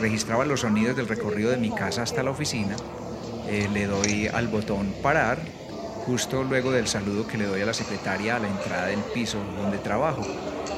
registraba 0.00 0.46
los 0.46 0.60
sonidos 0.60 0.96
del 0.96 1.06
recorrido 1.06 1.50
de 1.50 1.58
mi 1.58 1.70
casa 1.70 2.02
hasta 2.02 2.22
la 2.22 2.30
oficina, 2.30 2.76
eh, 3.48 3.68
le 3.72 3.86
doy 3.86 4.28
al 4.28 4.48
botón 4.48 4.94
parar 5.02 5.38
justo 6.06 6.42
luego 6.42 6.72
del 6.72 6.88
saludo 6.88 7.26
que 7.26 7.38
le 7.38 7.46
doy 7.46 7.62
a 7.62 7.66
la 7.66 7.74
secretaria 7.74 8.36
a 8.36 8.38
la 8.38 8.48
entrada 8.48 8.86
del 8.86 9.00
piso 9.14 9.38
donde 9.56 9.78
trabajo. 9.78 10.22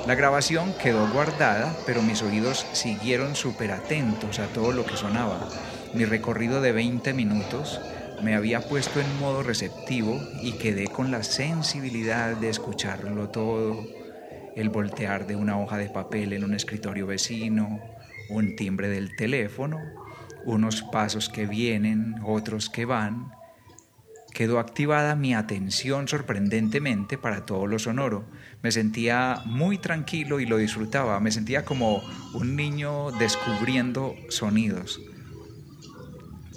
La 0.07 0.14
grabación 0.14 0.75
quedó 0.83 1.11
guardada, 1.11 1.75
pero 1.87 2.02
mis 2.02 2.23
oídos 2.23 2.66
siguieron 2.73 3.35
súper 3.35 3.73
atentos 3.73 4.38
a 4.38 4.47
todo 4.49 4.73
lo 4.73 4.85
que 4.85 4.97
sonaba. 4.97 5.49
Mi 5.95 6.04
recorrido 6.04 6.61
de 6.61 6.73
20 6.73 7.14
minutos 7.14 7.81
me 8.23 8.35
había 8.35 8.61
puesto 8.61 9.00
en 9.00 9.19
modo 9.19 9.43
receptivo 9.43 10.21
y 10.43 10.52
quedé 10.52 10.88
con 10.88 11.11
la 11.11 11.23
sensibilidad 11.23 12.37
de 12.37 12.50
escucharlo 12.50 13.31
todo. 13.31 13.83
El 14.57 14.69
voltear 14.69 15.26
de 15.26 15.37
una 15.37 15.59
hoja 15.59 15.78
de 15.78 15.88
papel 15.88 16.33
en 16.33 16.45
un 16.45 16.54
escritorio 16.54 17.07
vecino, 17.07 17.81
un 18.28 18.57
timbre 18.57 18.88
del 18.88 19.16
teléfono, 19.16 19.81
unos 20.45 20.83
pasos 20.83 21.28
que 21.28 21.47
vienen, 21.47 22.16
otros 22.25 22.69
que 22.69 22.85
van, 22.85 23.34
quedó 24.35 24.59
activada 24.59 25.14
mi 25.17 25.33
atención 25.33 26.09
sorprendentemente 26.09 27.17
para 27.17 27.47
todo 27.47 27.67
lo 27.67 27.79
sonoro. 27.79 28.26
Me 28.62 28.73
sentía 28.73 29.41
muy 29.47 29.79
tranquilo 29.79 30.41
y 30.41 30.47
lo 30.47 30.59
disfrutaba. 30.59 31.19
Me 31.21 31.31
sentía 31.31 31.64
como 31.64 32.03
un 32.35 32.57
niño 32.57 33.12
descubriendo 33.12 34.14
sonidos. 34.29 35.00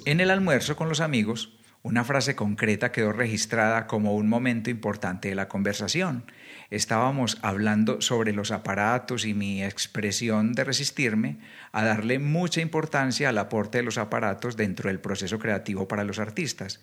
En 0.06 0.20
el 0.20 0.32
almuerzo 0.32 0.76
con 0.76 0.90
los 0.90 1.00
amigos, 1.00 1.58
una 1.84 2.04
frase 2.04 2.36
concreta 2.36 2.92
quedó 2.92 3.14
registrada 3.14 3.88
como 3.88 4.16
un 4.16 4.28
momento 4.28 4.70
importante 4.70 5.30
de 5.30 5.36
la 5.36 5.48
conversación. 5.48 6.26
Estábamos 6.70 7.38
hablando 7.44 8.02
sobre 8.02 8.34
los 8.34 8.52
aparatos 8.52 9.26
y 9.26 9.34
mi 9.34 9.64
expresión 9.64 10.54
de 10.54 10.66
resistirme 10.66 11.40
a 11.72 11.86
darle 11.86 12.20
mucha 12.20 12.60
importancia 12.60 13.30
al 13.30 13.38
aporte 13.38 13.78
de 13.78 13.84
los 13.84 13.98
aparatos 13.98 14.58
dentro 14.58 14.90
del 14.90 15.00
proceso 15.00 15.40
creativo 15.40 15.88
para 15.88 16.04
los 16.04 16.20
artistas. 16.20 16.82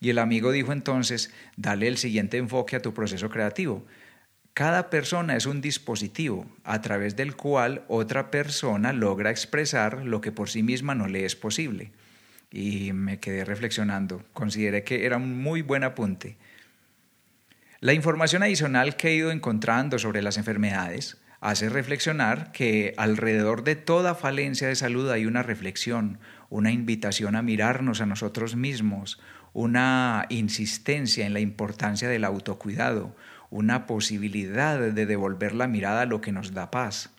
Y 0.00 0.10
el 0.10 0.18
amigo 0.18 0.50
dijo 0.50 0.72
entonces, 0.72 1.32
dale 1.56 1.86
el 1.86 1.98
siguiente 1.98 2.38
enfoque 2.38 2.76
a 2.76 2.82
tu 2.82 2.94
proceso 2.94 3.28
creativo. 3.28 3.86
Cada 4.54 4.90
persona 4.90 5.36
es 5.36 5.46
un 5.46 5.60
dispositivo 5.60 6.46
a 6.64 6.80
través 6.80 7.16
del 7.16 7.36
cual 7.36 7.84
otra 7.86 8.30
persona 8.30 8.92
logra 8.92 9.30
expresar 9.30 10.04
lo 10.04 10.20
que 10.20 10.32
por 10.32 10.50
sí 10.50 10.62
misma 10.62 10.94
no 10.94 11.06
le 11.06 11.24
es 11.24 11.36
posible. 11.36 11.92
Y 12.50 12.92
me 12.92 13.20
quedé 13.20 13.44
reflexionando. 13.44 14.24
Consideré 14.32 14.82
que 14.82 15.04
era 15.04 15.18
un 15.18 15.40
muy 15.40 15.62
buen 15.62 15.84
apunte. 15.84 16.36
La 17.80 17.92
información 17.92 18.42
adicional 18.42 18.96
que 18.96 19.08
he 19.08 19.14
ido 19.14 19.30
encontrando 19.30 19.98
sobre 19.98 20.20
las 20.20 20.36
enfermedades 20.36 21.18
hace 21.40 21.70
reflexionar 21.70 22.52
que 22.52 22.92
alrededor 22.98 23.64
de 23.64 23.76
toda 23.76 24.14
falencia 24.14 24.68
de 24.68 24.76
salud 24.76 25.10
hay 25.10 25.24
una 25.24 25.42
reflexión, 25.42 26.18
una 26.50 26.70
invitación 26.70 27.36
a 27.36 27.42
mirarnos 27.42 28.00
a 28.00 28.06
nosotros 28.06 28.56
mismos, 28.56 29.18
una 29.52 30.26
insistencia 30.28 31.26
en 31.26 31.32
la 31.32 31.40
importancia 31.40 32.08
del 32.08 32.24
autocuidado, 32.24 33.14
una 33.50 33.86
posibilidad 33.86 34.78
de 34.78 35.06
devolver 35.06 35.54
la 35.54 35.66
mirada 35.66 36.02
a 36.02 36.06
lo 36.06 36.20
que 36.20 36.32
nos 36.32 36.52
da 36.52 36.70
paz. 36.70 37.10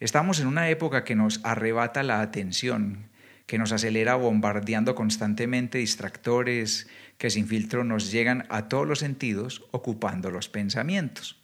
Estamos 0.00 0.40
en 0.40 0.46
una 0.46 0.68
época 0.70 1.04
que 1.04 1.14
nos 1.14 1.40
arrebata 1.44 2.02
la 2.02 2.20
atención, 2.20 3.08
que 3.46 3.58
nos 3.58 3.72
acelera 3.72 4.14
bombardeando 4.14 4.94
constantemente 4.94 5.78
distractores 5.78 6.88
que 7.18 7.30
sin 7.30 7.48
filtro 7.48 7.82
nos 7.82 8.12
llegan 8.12 8.46
a 8.48 8.68
todos 8.68 8.86
los 8.86 9.00
sentidos, 9.00 9.64
ocupando 9.72 10.30
los 10.30 10.48
pensamientos. 10.48 11.40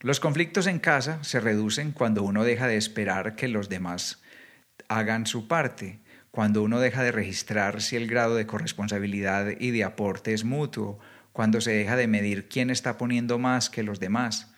Los 0.00 0.20
conflictos 0.20 0.66
en 0.66 0.78
casa 0.78 1.22
se 1.22 1.40
reducen 1.40 1.92
cuando 1.92 2.22
uno 2.22 2.44
deja 2.44 2.66
de 2.66 2.76
esperar 2.76 3.36
que 3.36 3.48
los 3.48 3.68
demás 3.68 4.22
hagan 4.88 5.26
su 5.26 5.48
parte, 5.48 6.00
cuando 6.36 6.62
uno 6.62 6.80
deja 6.80 7.02
de 7.02 7.12
registrar 7.12 7.80
si 7.80 7.96
el 7.96 8.06
grado 8.08 8.34
de 8.34 8.44
corresponsabilidad 8.44 9.58
y 9.58 9.70
de 9.70 9.84
aporte 9.84 10.34
es 10.34 10.44
mutuo, 10.44 10.98
cuando 11.32 11.62
se 11.62 11.72
deja 11.72 11.96
de 11.96 12.08
medir 12.08 12.46
quién 12.46 12.68
está 12.68 12.98
poniendo 12.98 13.38
más 13.38 13.70
que 13.70 13.82
los 13.82 14.00
demás. 14.00 14.52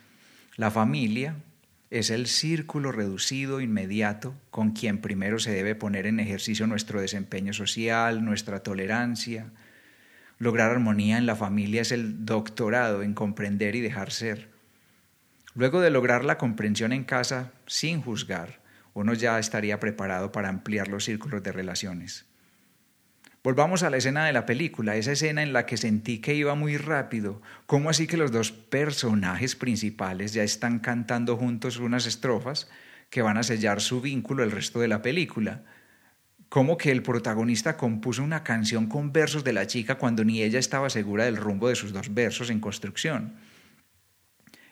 La 0.56 0.73
familia 0.73 1.37
es 1.90 2.11
el 2.11 2.26
círculo 2.26 2.90
reducido 2.90 3.61
inmediato 3.61 4.35
con 4.50 4.73
quien 4.73 4.99
primero 4.99 5.38
se 5.38 5.52
debe 5.52 5.76
poner 5.76 6.08
en 6.08 6.18
ejercicio 6.18 6.66
nuestro 6.66 7.00
desempeño 7.00 7.52
social, 7.52 8.25
nuestra 8.25 8.64
tolerancia. 8.64 9.52
Lograr 10.38 10.73
armonía 10.73 11.16
en 11.16 11.26
la 11.26 11.37
familia 11.37 11.82
es 11.82 11.92
el 11.92 12.26
doctorado 12.26 13.04
en 13.04 13.14
comprender 13.14 13.76
y 13.76 13.80
dejar 13.82 14.11
ser. 14.11 14.49
Luego 15.54 15.80
de 15.80 15.90
lograr 15.90 16.25
la 16.25 16.38
comprensión 16.38 16.92
en 16.92 17.04
casa 17.04 17.52
sin 17.68 18.02
juzgar, 18.02 18.58
uno 18.99 19.14
ya 19.14 19.38
estaría 19.38 19.78
preparado 19.78 20.33
para 20.33 20.49
ampliar 20.49 20.88
los 20.88 21.05
círculos 21.05 21.40
de 21.45 21.52
relaciones. 21.52 22.26
Volvamos 23.45 23.85
a 23.85 23.90
la 23.90 23.97
escena 23.97 24.26
de 24.26 24.33
la 24.33 24.45
película, 24.45 24.97
esa 24.97 25.12
escena 25.12 25.45
en 25.45 25.52
la 25.52 25.67
que 25.67 25.76
sentí 25.76 26.19
que 26.19 26.35
iba 26.35 26.57
muy 26.57 26.76
rápido. 26.76 27.40
¿Cómo 27.67 27.90
así 27.90 28.09
que 28.09 28.17
los 28.17 28.33
dos 28.33 28.50
personajes 28.50 29.55
principales 29.55 30.33
ya 30.33 30.43
están 30.43 30.81
cantando 30.81 31.37
juntos 31.37 31.78
unas 31.78 32.07
estrofas 32.07 32.69
que 33.09 33.23
van 33.23 33.38
a 33.38 33.45
sellar 33.45 33.81
su 33.81 34.00
vínculo 34.00 34.43
el 34.43 34.50
resto 34.50 34.81
de 34.81 34.88
la 34.88 35.00
película? 35.00 35.62
¿Cómo 36.49 36.76
que 36.76 36.90
el 36.90 37.05
protagonista 37.05 37.76
compuso 37.76 38.25
una 38.25 38.43
canción 38.43 38.88
con 38.88 39.12
versos 39.12 39.45
de 39.45 39.52
la 39.52 39.69
chica 39.69 39.95
cuando 39.95 40.25
ni 40.25 40.43
ella 40.43 40.59
estaba 40.59 40.90
segura 40.90 41.25
del 41.25 41.37
rumbo 41.37 41.69
de 41.69 41.76
sus 41.76 41.93
dos 41.93 42.12
versos 42.12 42.50
en 42.50 42.59
construcción? 42.59 43.37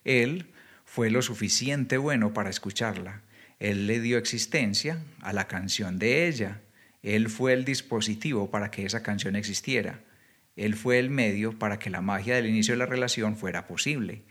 Él 0.03 0.53
fue 0.85 1.11
lo 1.11 1.23
suficiente 1.23 1.97
bueno 1.97 2.33
para 2.33 2.51
escucharla 2.51 3.23
él 3.59 3.87
le 3.87 4.01
dio 4.01 4.19
existencia 4.19 4.99
a 5.21 5.33
la 5.33 5.49
canción 5.49 5.99
de 5.99 6.29
ella. 6.29 6.61
Él 7.03 7.29
fue 7.29 7.53
el 7.53 7.65
dispositivo 7.65 8.51
para 8.51 8.71
que 8.71 8.85
esa 8.85 9.03
canción 9.03 9.37
existiera. 9.37 10.01
Él 10.57 10.75
fue 10.75 10.99
el 10.99 11.11
medio 11.11 11.59
para 11.59 11.79
que 11.79 11.91
la 11.91 12.01
magia 12.01 12.35
del 12.35 12.47
inicio 12.47 12.75
de 12.75 12.79
la 12.79 12.87
relación 12.87 13.37
fuera 13.37 13.67
posible. 13.67 14.23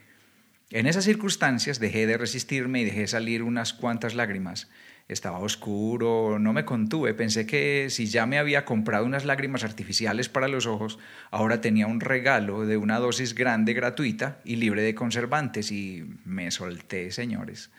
En 0.71 0.87
esas 0.87 1.05
circunstancias 1.05 1.79
dejé 1.79 2.07
de 2.07 2.17
resistirme 2.17 2.81
y 2.81 2.85
dejé 2.85 3.07
salir 3.07 3.43
unas 3.43 3.73
cuantas 3.73 4.15
lágrimas. 4.15 4.69
Estaba 5.07 5.37
oscuro, 5.37 6.39
no 6.39 6.51
me 6.51 6.65
contuve, 6.65 7.13
pensé 7.13 7.45
que 7.45 7.91
si 7.91 8.07
ya 8.07 8.25
me 8.25 8.39
había 8.39 8.65
comprado 8.65 9.05
unas 9.05 9.25
lágrimas 9.25 9.63
artificiales 9.63 10.29
para 10.29 10.47
los 10.47 10.65
ojos, 10.65 10.97
ahora 11.29 11.61
tenía 11.61 11.85
un 11.85 11.99
regalo 11.99 12.65
de 12.65 12.77
una 12.77 12.97
dosis 12.97 13.35
grande 13.35 13.73
gratuita 13.73 14.39
y 14.43 14.55
libre 14.55 14.81
de 14.81 14.95
conservantes 14.95 15.71
y 15.71 16.03
me 16.25 16.49
solté, 16.49 17.11
señores. 17.11 17.69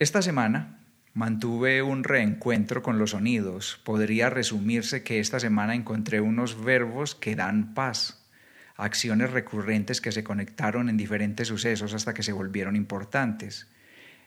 Esta 0.00 0.22
semana 0.22 0.80
mantuve 1.12 1.80
un 1.82 2.02
reencuentro 2.02 2.82
con 2.82 2.98
los 2.98 3.10
sonidos. 3.10 3.80
Podría 3.84 4.28
resumirse 4.28 5.04
que 5.04 5.20
esta 5.20 5.38
semana 5.38 5.76
encontré 5.76 6.20
unos 6.20 6.62
verbos 6.64 7.14
que 7.14 7.36
dan 7.36 7.74
paz, 7.74 8.26
acciones 8.74 9.30
recurrentes 9.30 10.00
que 10.00 10.10
se 10.10 10.24
conectaron 10.24 10.88
en 10.88 10.96
diferentes 10.96 11.46
sucesos 11.46 11.94
hasta 11.94 12.12
que 12.12 12.24
se 12.24 12.32
volvieron 12.32 12.74
importantes. 12.74 13.70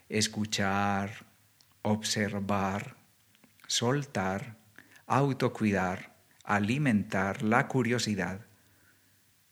escuchar, 0.10 1.26
observar, 1.82 2.96
soltar, 3.68 4.56
autocuidar, 5.06 6.16
alimentar 6.46 7.44
la 7.44 7.68
curiosidad, 7.68 8.46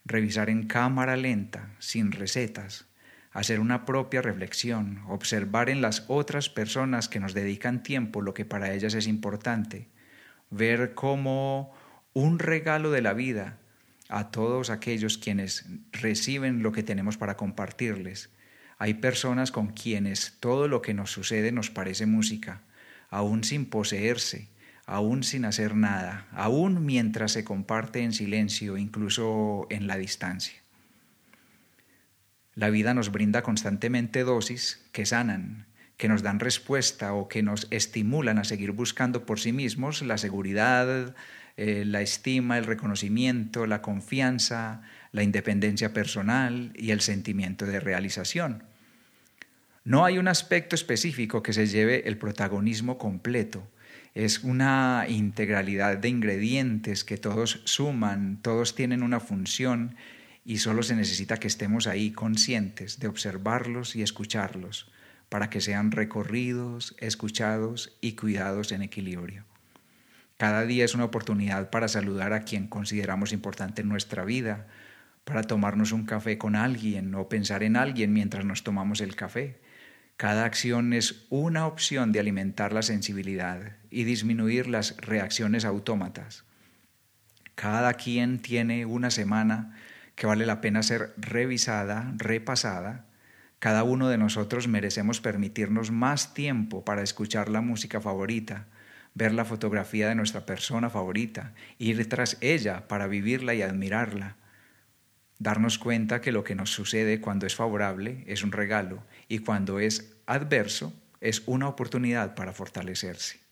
revisar 0.05 0.49
en 0.49 0.65
cámara 0.65 1.17
lenta, 1.17 1.75
sin 1.79 2.13
recetas, 2.13 2.85
hacer 3.35 3.59
una 3.59 3.83
propia 3.83 4.21
reflexión, 4.21 5.01
observar 5.09 5.69
en 5.69 5.81
las 5.81 6.05
otras 6.07 6.47
personas 6.49 7.09
que 7.09 7.19
nos 7.19 7.33
dedican 7.33 7.83
tiempo 7.83 8.21
lo 8.21 8.33
que 8.33 8.45
para 8.45 8.73
ellas 8.73 8.93
es 8.93 9.07
importante, 9.07 9.89
ver 10.49 10.93
cómo 10.93 11.73
un 12.13 12.39
regalo 12.39 12.91
de 12.91 13.01
la 13.01 13.11
vida 13.11 13.57
a 14.07 14.31
todos 14.31 14.69
aquellos 14.69 15.17
quienes 15.17 15.65
reciben 15.91 16.63
lo 16.63 16.71
que 16.71 16.81
tenemos 16.81 17.17
para 17.17 17.35
compartirles. 17.35 18.29
Hay 18.77 18.93
personas 18.93 19.51
con 19.51 19.67
quienes 19.67 20.37
todo 20.39 20.69
lo 20.69 20.81
que 20.81 20.93
nos 20.93 21.11
sucede 21.11 21.51
nos 21.51 21.69
parece 21.69 22.05
música, 22.05 22.61
aún 23.09 23.43
sin 23.43 23.65
poseerse, 23.65 24.47
aún 24.85 25.23
sin 25.23 25.43
hacer 25.43 25.75
nada, 25.75 26.25
aún 26.31 26.85
mientras 26.85 27.33
se 27.33 27.43
comparte 27.43 28.01
en 28.01 28.13
silencio, 28.13 28.77
incluso 28.77 29.67
en 29.69 29.87
la 29.87 29.97
distancia. 29.97 30.64
La 32.55 32.69
vida 32.69 32.93
nos 32.93 33.11
brinda 33.11 33.43
constantemente 33.43 34.23
dosis 34.23 34.81
que 34.93 35.05
sanan, 35.05 35.65
que 35.97 36.07
nos 36.07 36.23
dan 36.23 36.39
respuesta 36.39 37.13
o 37.13 37.27
que 37.27 37.43
nos 37.43 37.67
estimulan 37.69 38.37
a 38.37 38.45
seguir 38.45 38.71
buscando 38.71 39.25
por 39.25 39.39
sí 39.39 39.51
mismos 39.51 40.01
la 40.01 40.17
seguridad, 40.17 41.15
eh, 41.57 41.83
la 41.85 42.01
estima, 42.01 42.57
el 42.57 42.65
reconocimiento, 42.65 43.65
la 43.65 43.81
confianza, 43.81 44.81
la 45.11 45.23
independencia 45.23 45.93
personal 45.93 46.71
y 46.75 46.91
el 46.91 47.01
sentimiento 47.01 47.65
de 47.65 47.79
realización. 47.79 48.63
No 49.83 50.05
hay 50.05 50.17
un 50.17 50.27
aspecto 50.27 50.75
específico 50.75 51.43
que 51.43 51.53
se 51.53 51.67
lleve 51.67 52.07
el 52.07 52.17
protagonismo 52.17 52.97
completo, 52.97 53.67
es 54.15 54.45
una 54.45 55.05
integralidad 55.09 55.97
de 55.97 56.07
ingredientes 56.07 57.03
que 57.03 57.17
todos 57.17 57.61
suman, 57.65 58.39
todos 58.41 58.73
tienen 58.73 59.03
una 59.03 59.19
función 59.19 59.97
y 60.45 60.59
solo 60.59 60.83
se 60.83 60.95
necesita 60.95 61.37
que 61.37 61.47
estemos 61.47 61.87
ahí 61.87 62.11
conscientes 62.11 62.99
de 62.99 63.07
observarlos 63.07 63.95
y 63.95 64.03
escucharlos 64.03 64.91
para 65.27 65.49
que 65.49 65.59
sean 65.59 65.91
recorridos, 65.91 66.95
escuchados 66.99 67.97
y 67.99 68.13
cuidados 68.13 68.71
en 68.71 68.83
equilibrio. 68.83 69.43
Cada 70.37 70.65
día 70.65 70.85
es 70.85 70.93
una 70.93 71.05
oportunidad 71.05 71.71
para 71.71 71.87
saludar 71.87 72.31
a 72.31 72.43
quien 72.43 72.67
consideramos 72.67 73.33
importante 73.33 73.81
en 73.81 73.89
nuestra 73.89 74.23
vida, 74.23 74.67
para 75.23 75.41
tomarnos 75.41 75.91
un 75.91 76.05
café 76.05 76.37
con 76.37 76.55
alguien 76.55 77.15
o 77.15 77.27
pensar 77.27 77.63
en 77.63 77.75
alguien 77.75 78.13
mientras 78.13 78.45
nos 78.45 78.63
tomamos 78.63 79.01
el 79.01 79.15
café, 79.15 79.59
cada 80.17 80.45
acción 80.45 80.93
es 80.93 81.25
una 81.29 81.67
opción 81.67 82.13
de 82.13 82.21
alimentar 82.21 82.71
la 82.71 82.83
sensibilidad 82.83 83.75
y 83.89 84.05
disminuir 84.05 84.67
las 84.67 84.95
reacciones 84.97 85.65
autómatas. 85.65 86.45
Cada 87.55 87.93
quien 87.95 88.39
tiene 88.39 88.85
una 88.85 89.11
semana 89.11 89.75
que 90.15 90.27
vale 90.27 90.45
la 90.45 90.61
pena 90.61 90.83
ser 90.83 91.13
revisada, 91.17 92.13
repasada. 92.17 93.05
Cada 93.59 93.83
uno 93.83 94.09
de 94.09 94.17
nosotros 94.17 94.67
merecemos 94.67 95.21
permitirnos 95.21 95.91
más 95.91 96.33
tiempo 96.33 96.83
para 96.83 97.03
escuchar 97.03 97.49
la 97.49 97.61
música 97.61 98.01
favorita, 98.01 98.67
ver 99.13 99.33
la 99.33 99.45
fotografía 99.45 100.09
de 100.09 100.15
nuestra 100.15 100.45
persona 100.45 100.89
favorita, 100.89 101.53
ir 101.77 102.07
tras 102.09 102.37
ella 102.41 102.87
para 102.87 103.07
vivirla 103.07 103.53
y 103.53 103.61
admirarla 103.61 104.35
darnos 105.39 105.77
cuenta 105.77 106.21
que 106.21 106.31
lo 106.31 106.43
que 106.43 106.55
nos 106.55 106.71
sucede 106.71 107.21
cuando 107.21 107.45
es 107.45 107.55
favorable 107.55 108.23
es 108.27 108.43
un 108.43 108.51
regalo 108.51 109.03
y 109.27 109.39
cuando 109.39 109.79
es 109.79 110.17
adverso 110.25 110.93
es 111.21 111.43
una 111.45 111.67
oportunidad 111.67 112.35
para 112.35 112.53
fortalecerse. 112.53 113.44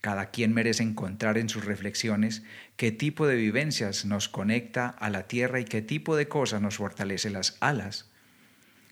Cada 0.00 0.30
quien 0.30 0.54
merece 0.54 0.82
encontrar 0.82 1.36
en 1.36 1.48
sus 1.48 1.64
reflexiones 1.64 2.42
qué 2.76 2.90
tipo 2.92 3.26
de 3.26 3.36
vivencias 3.36 4.04
nos 4.04 4.28
conecta 4.28 4.88
a 4.88 5.10
la 5.10 5.28
tierra 5.28 5.60
y 5.60 5.64
qué 5.64 5.82
tipo 5.82 6.16
de 6.16 6.28
cosas 6.28 6.62
nos 6.62 6.76
fortalece 6.76 7.30
las 7.30 7.56
alas. 7.60 8.10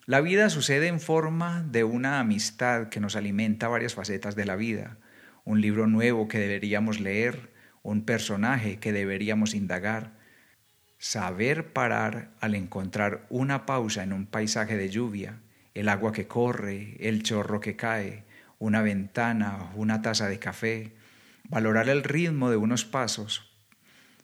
La 0.04 0.20
vida 0.20 0.50
sucede 0.50 0.86
en 0.86 1.00
forma 1.00 1.62
de 1.62 1.84
una 1.84 2.20
amistad 2.20 2.88
que 2.88 3.00
nos 3.00 3.16
alimenta 3.16 3.68
varias 3.68 3.94
facetas 3.94 4.36
de 4.36 4.46
la 4.46 4.56
vida, 4.56 4.98
un 5.44 5.60
libro 5.60 5.86
nuevo 5.86 6.28
que 6.28 6.38
deberíamos 6.38 7.00
leer, 7.00 7.52
un 7.82 8.04
personaje 8.04 8.78
que 8.78 8.92
deberíamos 8.92 9.54
indagar, 9.54 10.18
Saber 11.00 11.72
parar 11.72 12.32
al 12.40 12.56
encontrar 12.56 13.24
una 13.30 13.66
pausa 13.66 14.02
en 14.02 14.12
un 14.12 14.26
paisaje 14.26 14.76
de 14.76 14.90
lluvia, 14.90 15.38
el 15.74 15.88
agua 15.88 16.10
que 16.10 16.26
corre, 16.26 16.96
el 16.98 17.22
chorro 17.22 17.60
que 17.60 17.76
cae, 17.76 18.24
una 18.58 18.82
ventana, 18.82 19.70
una 19.76 20.02
taza 20.02 20.28
de 20.28 20.40
café, 20.40 20.92
valorar 21.48 21.88
el 21.88 22.04
ritmo 22.04 22.50
de 22.50 22.56
unos 22.56 22.84
pasos, 22.84 23.50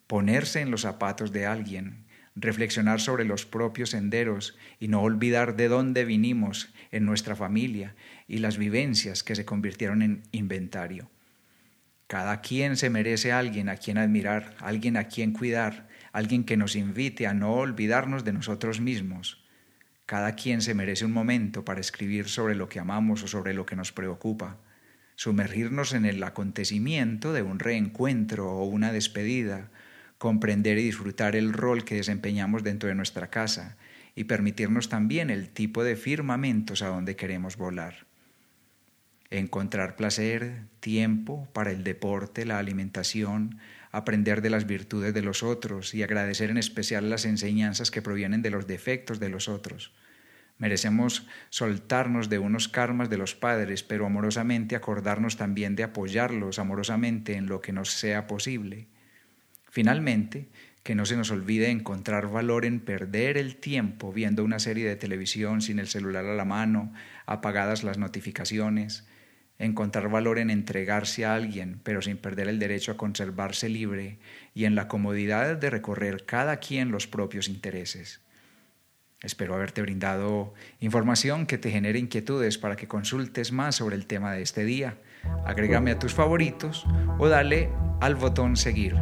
ponerse 0.06 0.60
en 0.60 0.70
los 0.70 0.82
zapatos 0.82 1.32
de 1.32 1.46
alguien, 1.46 2.04
reflexionar 2.37 3.00
sobre 3.00 3.24
los 3.24 3.46
propios 3.46 3.90
senderos 3.90 4.56
y 4.78 4.88
no 4.88 5.02
olvidar 5.02 5.56
de 5.56 5.68
dónde 5.68 6.04
vinimos 6.04 6.72
en 6.90 7.04
nuestra 7.04 7.37
familia 7.37 7.94
y 8.26 8.38
las 8.38 8.58
vivencias 8.58 9.22
que 9.22 9.37
se 9.37 9.44
convirtieron 9.44 10.02
en 10.02 10.22
inventario. 10.32 11.10
Cada 12.06 12.42
quien 12.42 12.76
se 12.76 12.90
merece 12.90 13.32
a 13.32 13.38
alguien 13.38 13.68
a 13.68 13.76
quien 13.76 13.98
admirar, 13.98 14.54
alguien 14.58 14.96
a 14.96 15.04
quien 15.04 15.32
cuidar, 15.32 15.88
alguien 16.12 16.44
que 16.44 16.56
nos 16.56 16.76
invite 16.76 17.26
a 17.26 17.34
no 17.34 17.54
olvidarnos 17.54 18.24
de 18.24 18.32
nosotros 18.32 18.80
mismos. 18.80 19.42
Cada 20.06 20.34
quien 20.34 20.60
se 20.60 20.74
merece 20.74 21.06
un 21.06 21.12
momento 21.12 21.64
para 21.64 21.80
escribir 21.80 22.28
sobre 22.28 22.54
lo 22.54 22.68
que 22.68 22.78
amamos 22.78 23.22
o 23.22 23.28
sobre 23.28 23.54
lo 23.54 23.64
que 23.64 23.74
nos 23.74 23.90
preocupa, 23.90 24.58
sumergirnos 25.16 25.92
en 25.92 26.05
el 26.05 26.22
acontecimiento 26.22 27.33
de 27.33 27.42
un 27.42 27.59
reencuentro 27.59 28.50
o 28.50 28.64
una 28.64 28.92
despedida, 28.92 29.70
comprender 30.18 30.79
y 30.79 30.85
disfrutar 30.85 31.37
el 31.37 31.53
rol 31.53 31.85
que 31.85 31.96
desempeñamos 31.96 32.62
dentro 32.62 32.88
de 32.88 32.94
nuestra 32.94 33.31
casa 33.31 33.77
y 34.14 34.24
permitirnos 34.24 34.88
también 34.88 35.31
el 35.31 35.48
tipo 35.48 35.85
de 35.85 35.96
firmamentos 35.96 36.83
a 36.83 36.88
donde 36.88 37.16
queremos 37.16 37.57
volar. 37.57 38.07
Encontrar 39.31 39.96
placer, 39.96 40.62
tiempo 40.81 41.48
para 41.53 41.72
el 41.72 41.83
deporte, 41.83 42.44
la 42.44 42.59
alimentación, 42.59 43.59
aprender 43.90 44.42
de 44.42 44.50
las 44.50 44.66
virtudes 44.66 45.14
de 45.14 45.22
los 45.22 45.42
otros 45.42 45.94
y 45.94 46.03
agradecer 46.03 46.50
en 46.50 46.59
especial 46.59 47.11
las 47.11 47.24
enseñanzas 47.24 47.90
que 47.90 48.03
provienen 48.03 48.42
de 48.42 48.50
los 48.50 48.66
defectos 48.66 49.20
de 49.20 49.29
los 49.29 49.48
otros. 49.48 49.92
Merecemos 50.58 51.26
soltarnos 51.50 52.28
de 52.28 52.38
unos 52.38 52.68
karmas 52.68 53.10
de 53.10 53.18
los 53.18 53.34
padres, 53.34 53.82
pero 53.82 54.06
amorosamente 54.06 54.76
acordarnos 54.76 55.36
también 55.36 55.74
de 55.74 55.82
apoyarlos 55.82 56.58
amorosamente 56.58 57.34
en 57.34 57.46
lo 57.46 57.60
que 57.60 57.72
nos 57.72 57.90
sea 57.90 58.26
posible. 58.26 58.86
Finalmente, 59.68 60.48
que 60.84 60.94
no 60.94 61.06
se 61.06 61.16
nos 61.16 61.30
olvide 61.30 61.70
encontrar 61.70 62.28
valor 62.28 62.64
en 62.66 62.78
perder 62.78 63.38
el 63.38 63.56
tiempo 63.56 64.12
viendo 64.12 64.44
una 64.44 64.58
serie 64.58 64.86
de 64.86 64.96
televisión 64.96 65.62
sin 65.62 65.78
el 65.78 65.88
celular 65.88 66.26
a 66.26 66.34
la 66.34 66.44
mano, 66.44 66.92
apagadas 67.26 67.82
las 67.82 67.98
notificaciones, 67.98 69.08
encontrar 69.58 70.10
valor 70.10 70.38
en 70.38 70.50
entregarse 70.50 71.24
a 71.24 71.34
alguien, 71.34 71.80
pero 71.82 72.02
sin 72.02 72.18
perder 72.18 72.48
el 72.48 72.58
derecho 72.58 72.92
a 72.92 72.96
conservarse 72.96 73.68
libre 73.68 74.18
y 74.52 74.66
en 74.66 74.74
la 74.74 74.86
comodidad 74.86 75.56
de 75.56 75.70
recorrer 75.70 76.26
cada 76.26 76.58
quien 76.58 76.90
los 76.90 77.06
propios 77.06 77.48
intereses. 77.48 78.23
Espero 79.24 79.54
haberte 79.54 79.80
brindado 79.80 80.52
información 80.80 81.46
que 81.46 81.56
te 81.56 81.70
genere 81.70 81.98
inquietudes 81.98 82.58
para 82.58 82.76
que 82.76 82.87
consultes 82.87 83.52
más 83.52 83.76
sobre 83.76 83.96
el 83.96 84.06
tema 84.06 84.32
de 84.32 84.42
este 84.42 84.64
día. 84.64 84.98
Agrégame 85.46 85.92
a 85.92 85.98
tus 85.98 86.12
favoritos 86.12 86.87
o 87.18 87.28
dale 87.28 87.70
al 88.00 88.16
botón 88.16 88.56
seguir. 88.56 88.96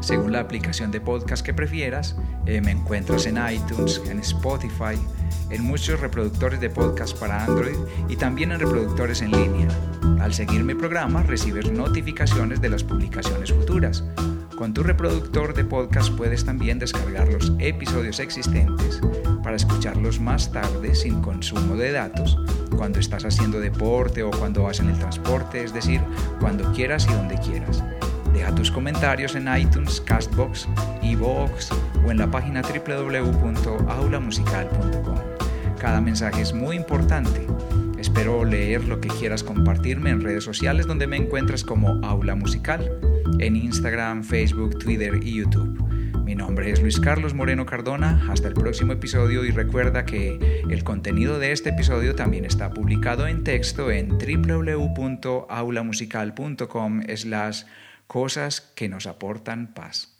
Según 0.00 0.30
la 0.30 0.40
aplicación 0.40 0.92
de 0.92 1.00
podcast 1.00 1.44
que 1.44 1.54
prefieras, 1.54 2.16
eh, 2.46 2.60
me 2.60 2.70
encuentras 2.70 3.26
en 3.26 3.38
iTunes, 3.50 4.00
en 4.08 4.20
Spotify, 4.20 4.96
en 5.50 5.64
muchos 5.64 5.98
reproductores 5.98 6.60
de 6.60 6.70
podcast 6.70 7.18
para 7.18 7.44
Android 7.44 7.76
y 8.08 8.16
también 8.16 8.52
en 8.52 8.60
reproductores 8.60 9.22
en 9.22 9.32
línea. 9.32 9.68
Al 10.20 10.34
seguir 10.34 10.62
mi 10.62 10.74
programa 10.74 11.22
recibes 11.22 11.72
notificaciones 11.72 12.60
de 12.60 12.68
las 12.68 12.84
publicaciones 12.84 13.52
futuras. 13.52 14.04
Con 14.56 14.72
tu 14.72 14.82
reproductor 14.82 15.52
de 15.52 15.64
podcast 15.64 16.16
puedes 16.16 16.46
también 16.46 16.78
descargar 16.78 17.28
los 17.28 17.52
episodios 17.58 18.20
existentes 18.20 19.02
para 19.44 19.54
escucharlos 19.54 20.18
más 20.18 20.50
tarde 20.50 20.94
sin 20.94 21.20
consumo 21.20 21.76
de 21.76 21.92
datos, 21.92 22.38
cuando 22.74 22.98
estás 22.98 23.26
haciendo 23.26 23.60
deporte 23.60 24.22
o 24.22 24.30
cuando 24.30 24.62
vas 24.62 24.80
en 24.80 24.88
el 24.88 24.98
transporte, 24.98 25.62
es 25.62 25.74
decir, 25.74 26.00
cuando 26.40 26.72
quieras 26.72 27.06
y 27.06 27.12
donde 27.12 27.38
quieras. 27.38 27.84
Deja 28.32 28.54
tus 28.54 28.70
comentarios 28.70 29.34
en 29.34 29.54
iTunes, 29.54 30.00
Castbox, 30.00 30.66
Evox 31.02 31.68
o 32.06 32.10
en 32.10 32.16
la 32.16 32.30
página 32.30 32.62
www.aulamusical.com. 32.62 35.18
Cada 35.78 36.00
mensaje 36.00 36.40
es 36.40 36.54
muy 36.54 36.76
importante. 36.76 37.46
Espero 37.98 38.42
leer 38.44 38.84
lo 38.84 39.00
que 39.00 39.08
quieras 39.08 39.42
compartirme 39.42 40.10
en 40.10 40.20
redes 40.22 40.44
sociales 40.44 40.86
donde 40.86 41.06
me 41.06 41.18
encuentras 41.18 41.62
como 41.62 42.02
Aula 42.06 42.34
Musical, 42.34 42.90
en 43.38 43.56
Instagram, 43.56 44.24
Facebook, 44.24 44.78
Twitter 44.78 45.20
y 45.22 45.34
YouTube. 45.34 45.78
Mi 46.24 46.34
nombre 46.34 46.70
es 46.70 46.80
Luis 46.82 46.98
Carlos 46.98 47.34
Moreno 47.34 47.66
Cardona. 47.66 48.26
Hasta 48.30 48.48
el 48.48 48.54
próximo 48.54 48.92
episodio 48.92 49.44
y 49.44 49.50
recuerda 49.50 50.04
que 50.04 50.62
el 50.68 50.82
contenido 50.82 51.38
de 51.38 51.52
este 51.52 51.70
episodio 51.70 52.16
también 52.16 52.44
está 52.44 52.70
publicado 52.70 53.28
en 53.28 53.44
texto 53.44 53.90
en 53.90 54.08
www.aulamusical.com 54.08 57.02
las 57.26 57.66
cosas 58.06 58.60
que 58.60 58.88
nos 58.88 59.06
aportan 59.06 59.72
paz. 59.72 60.15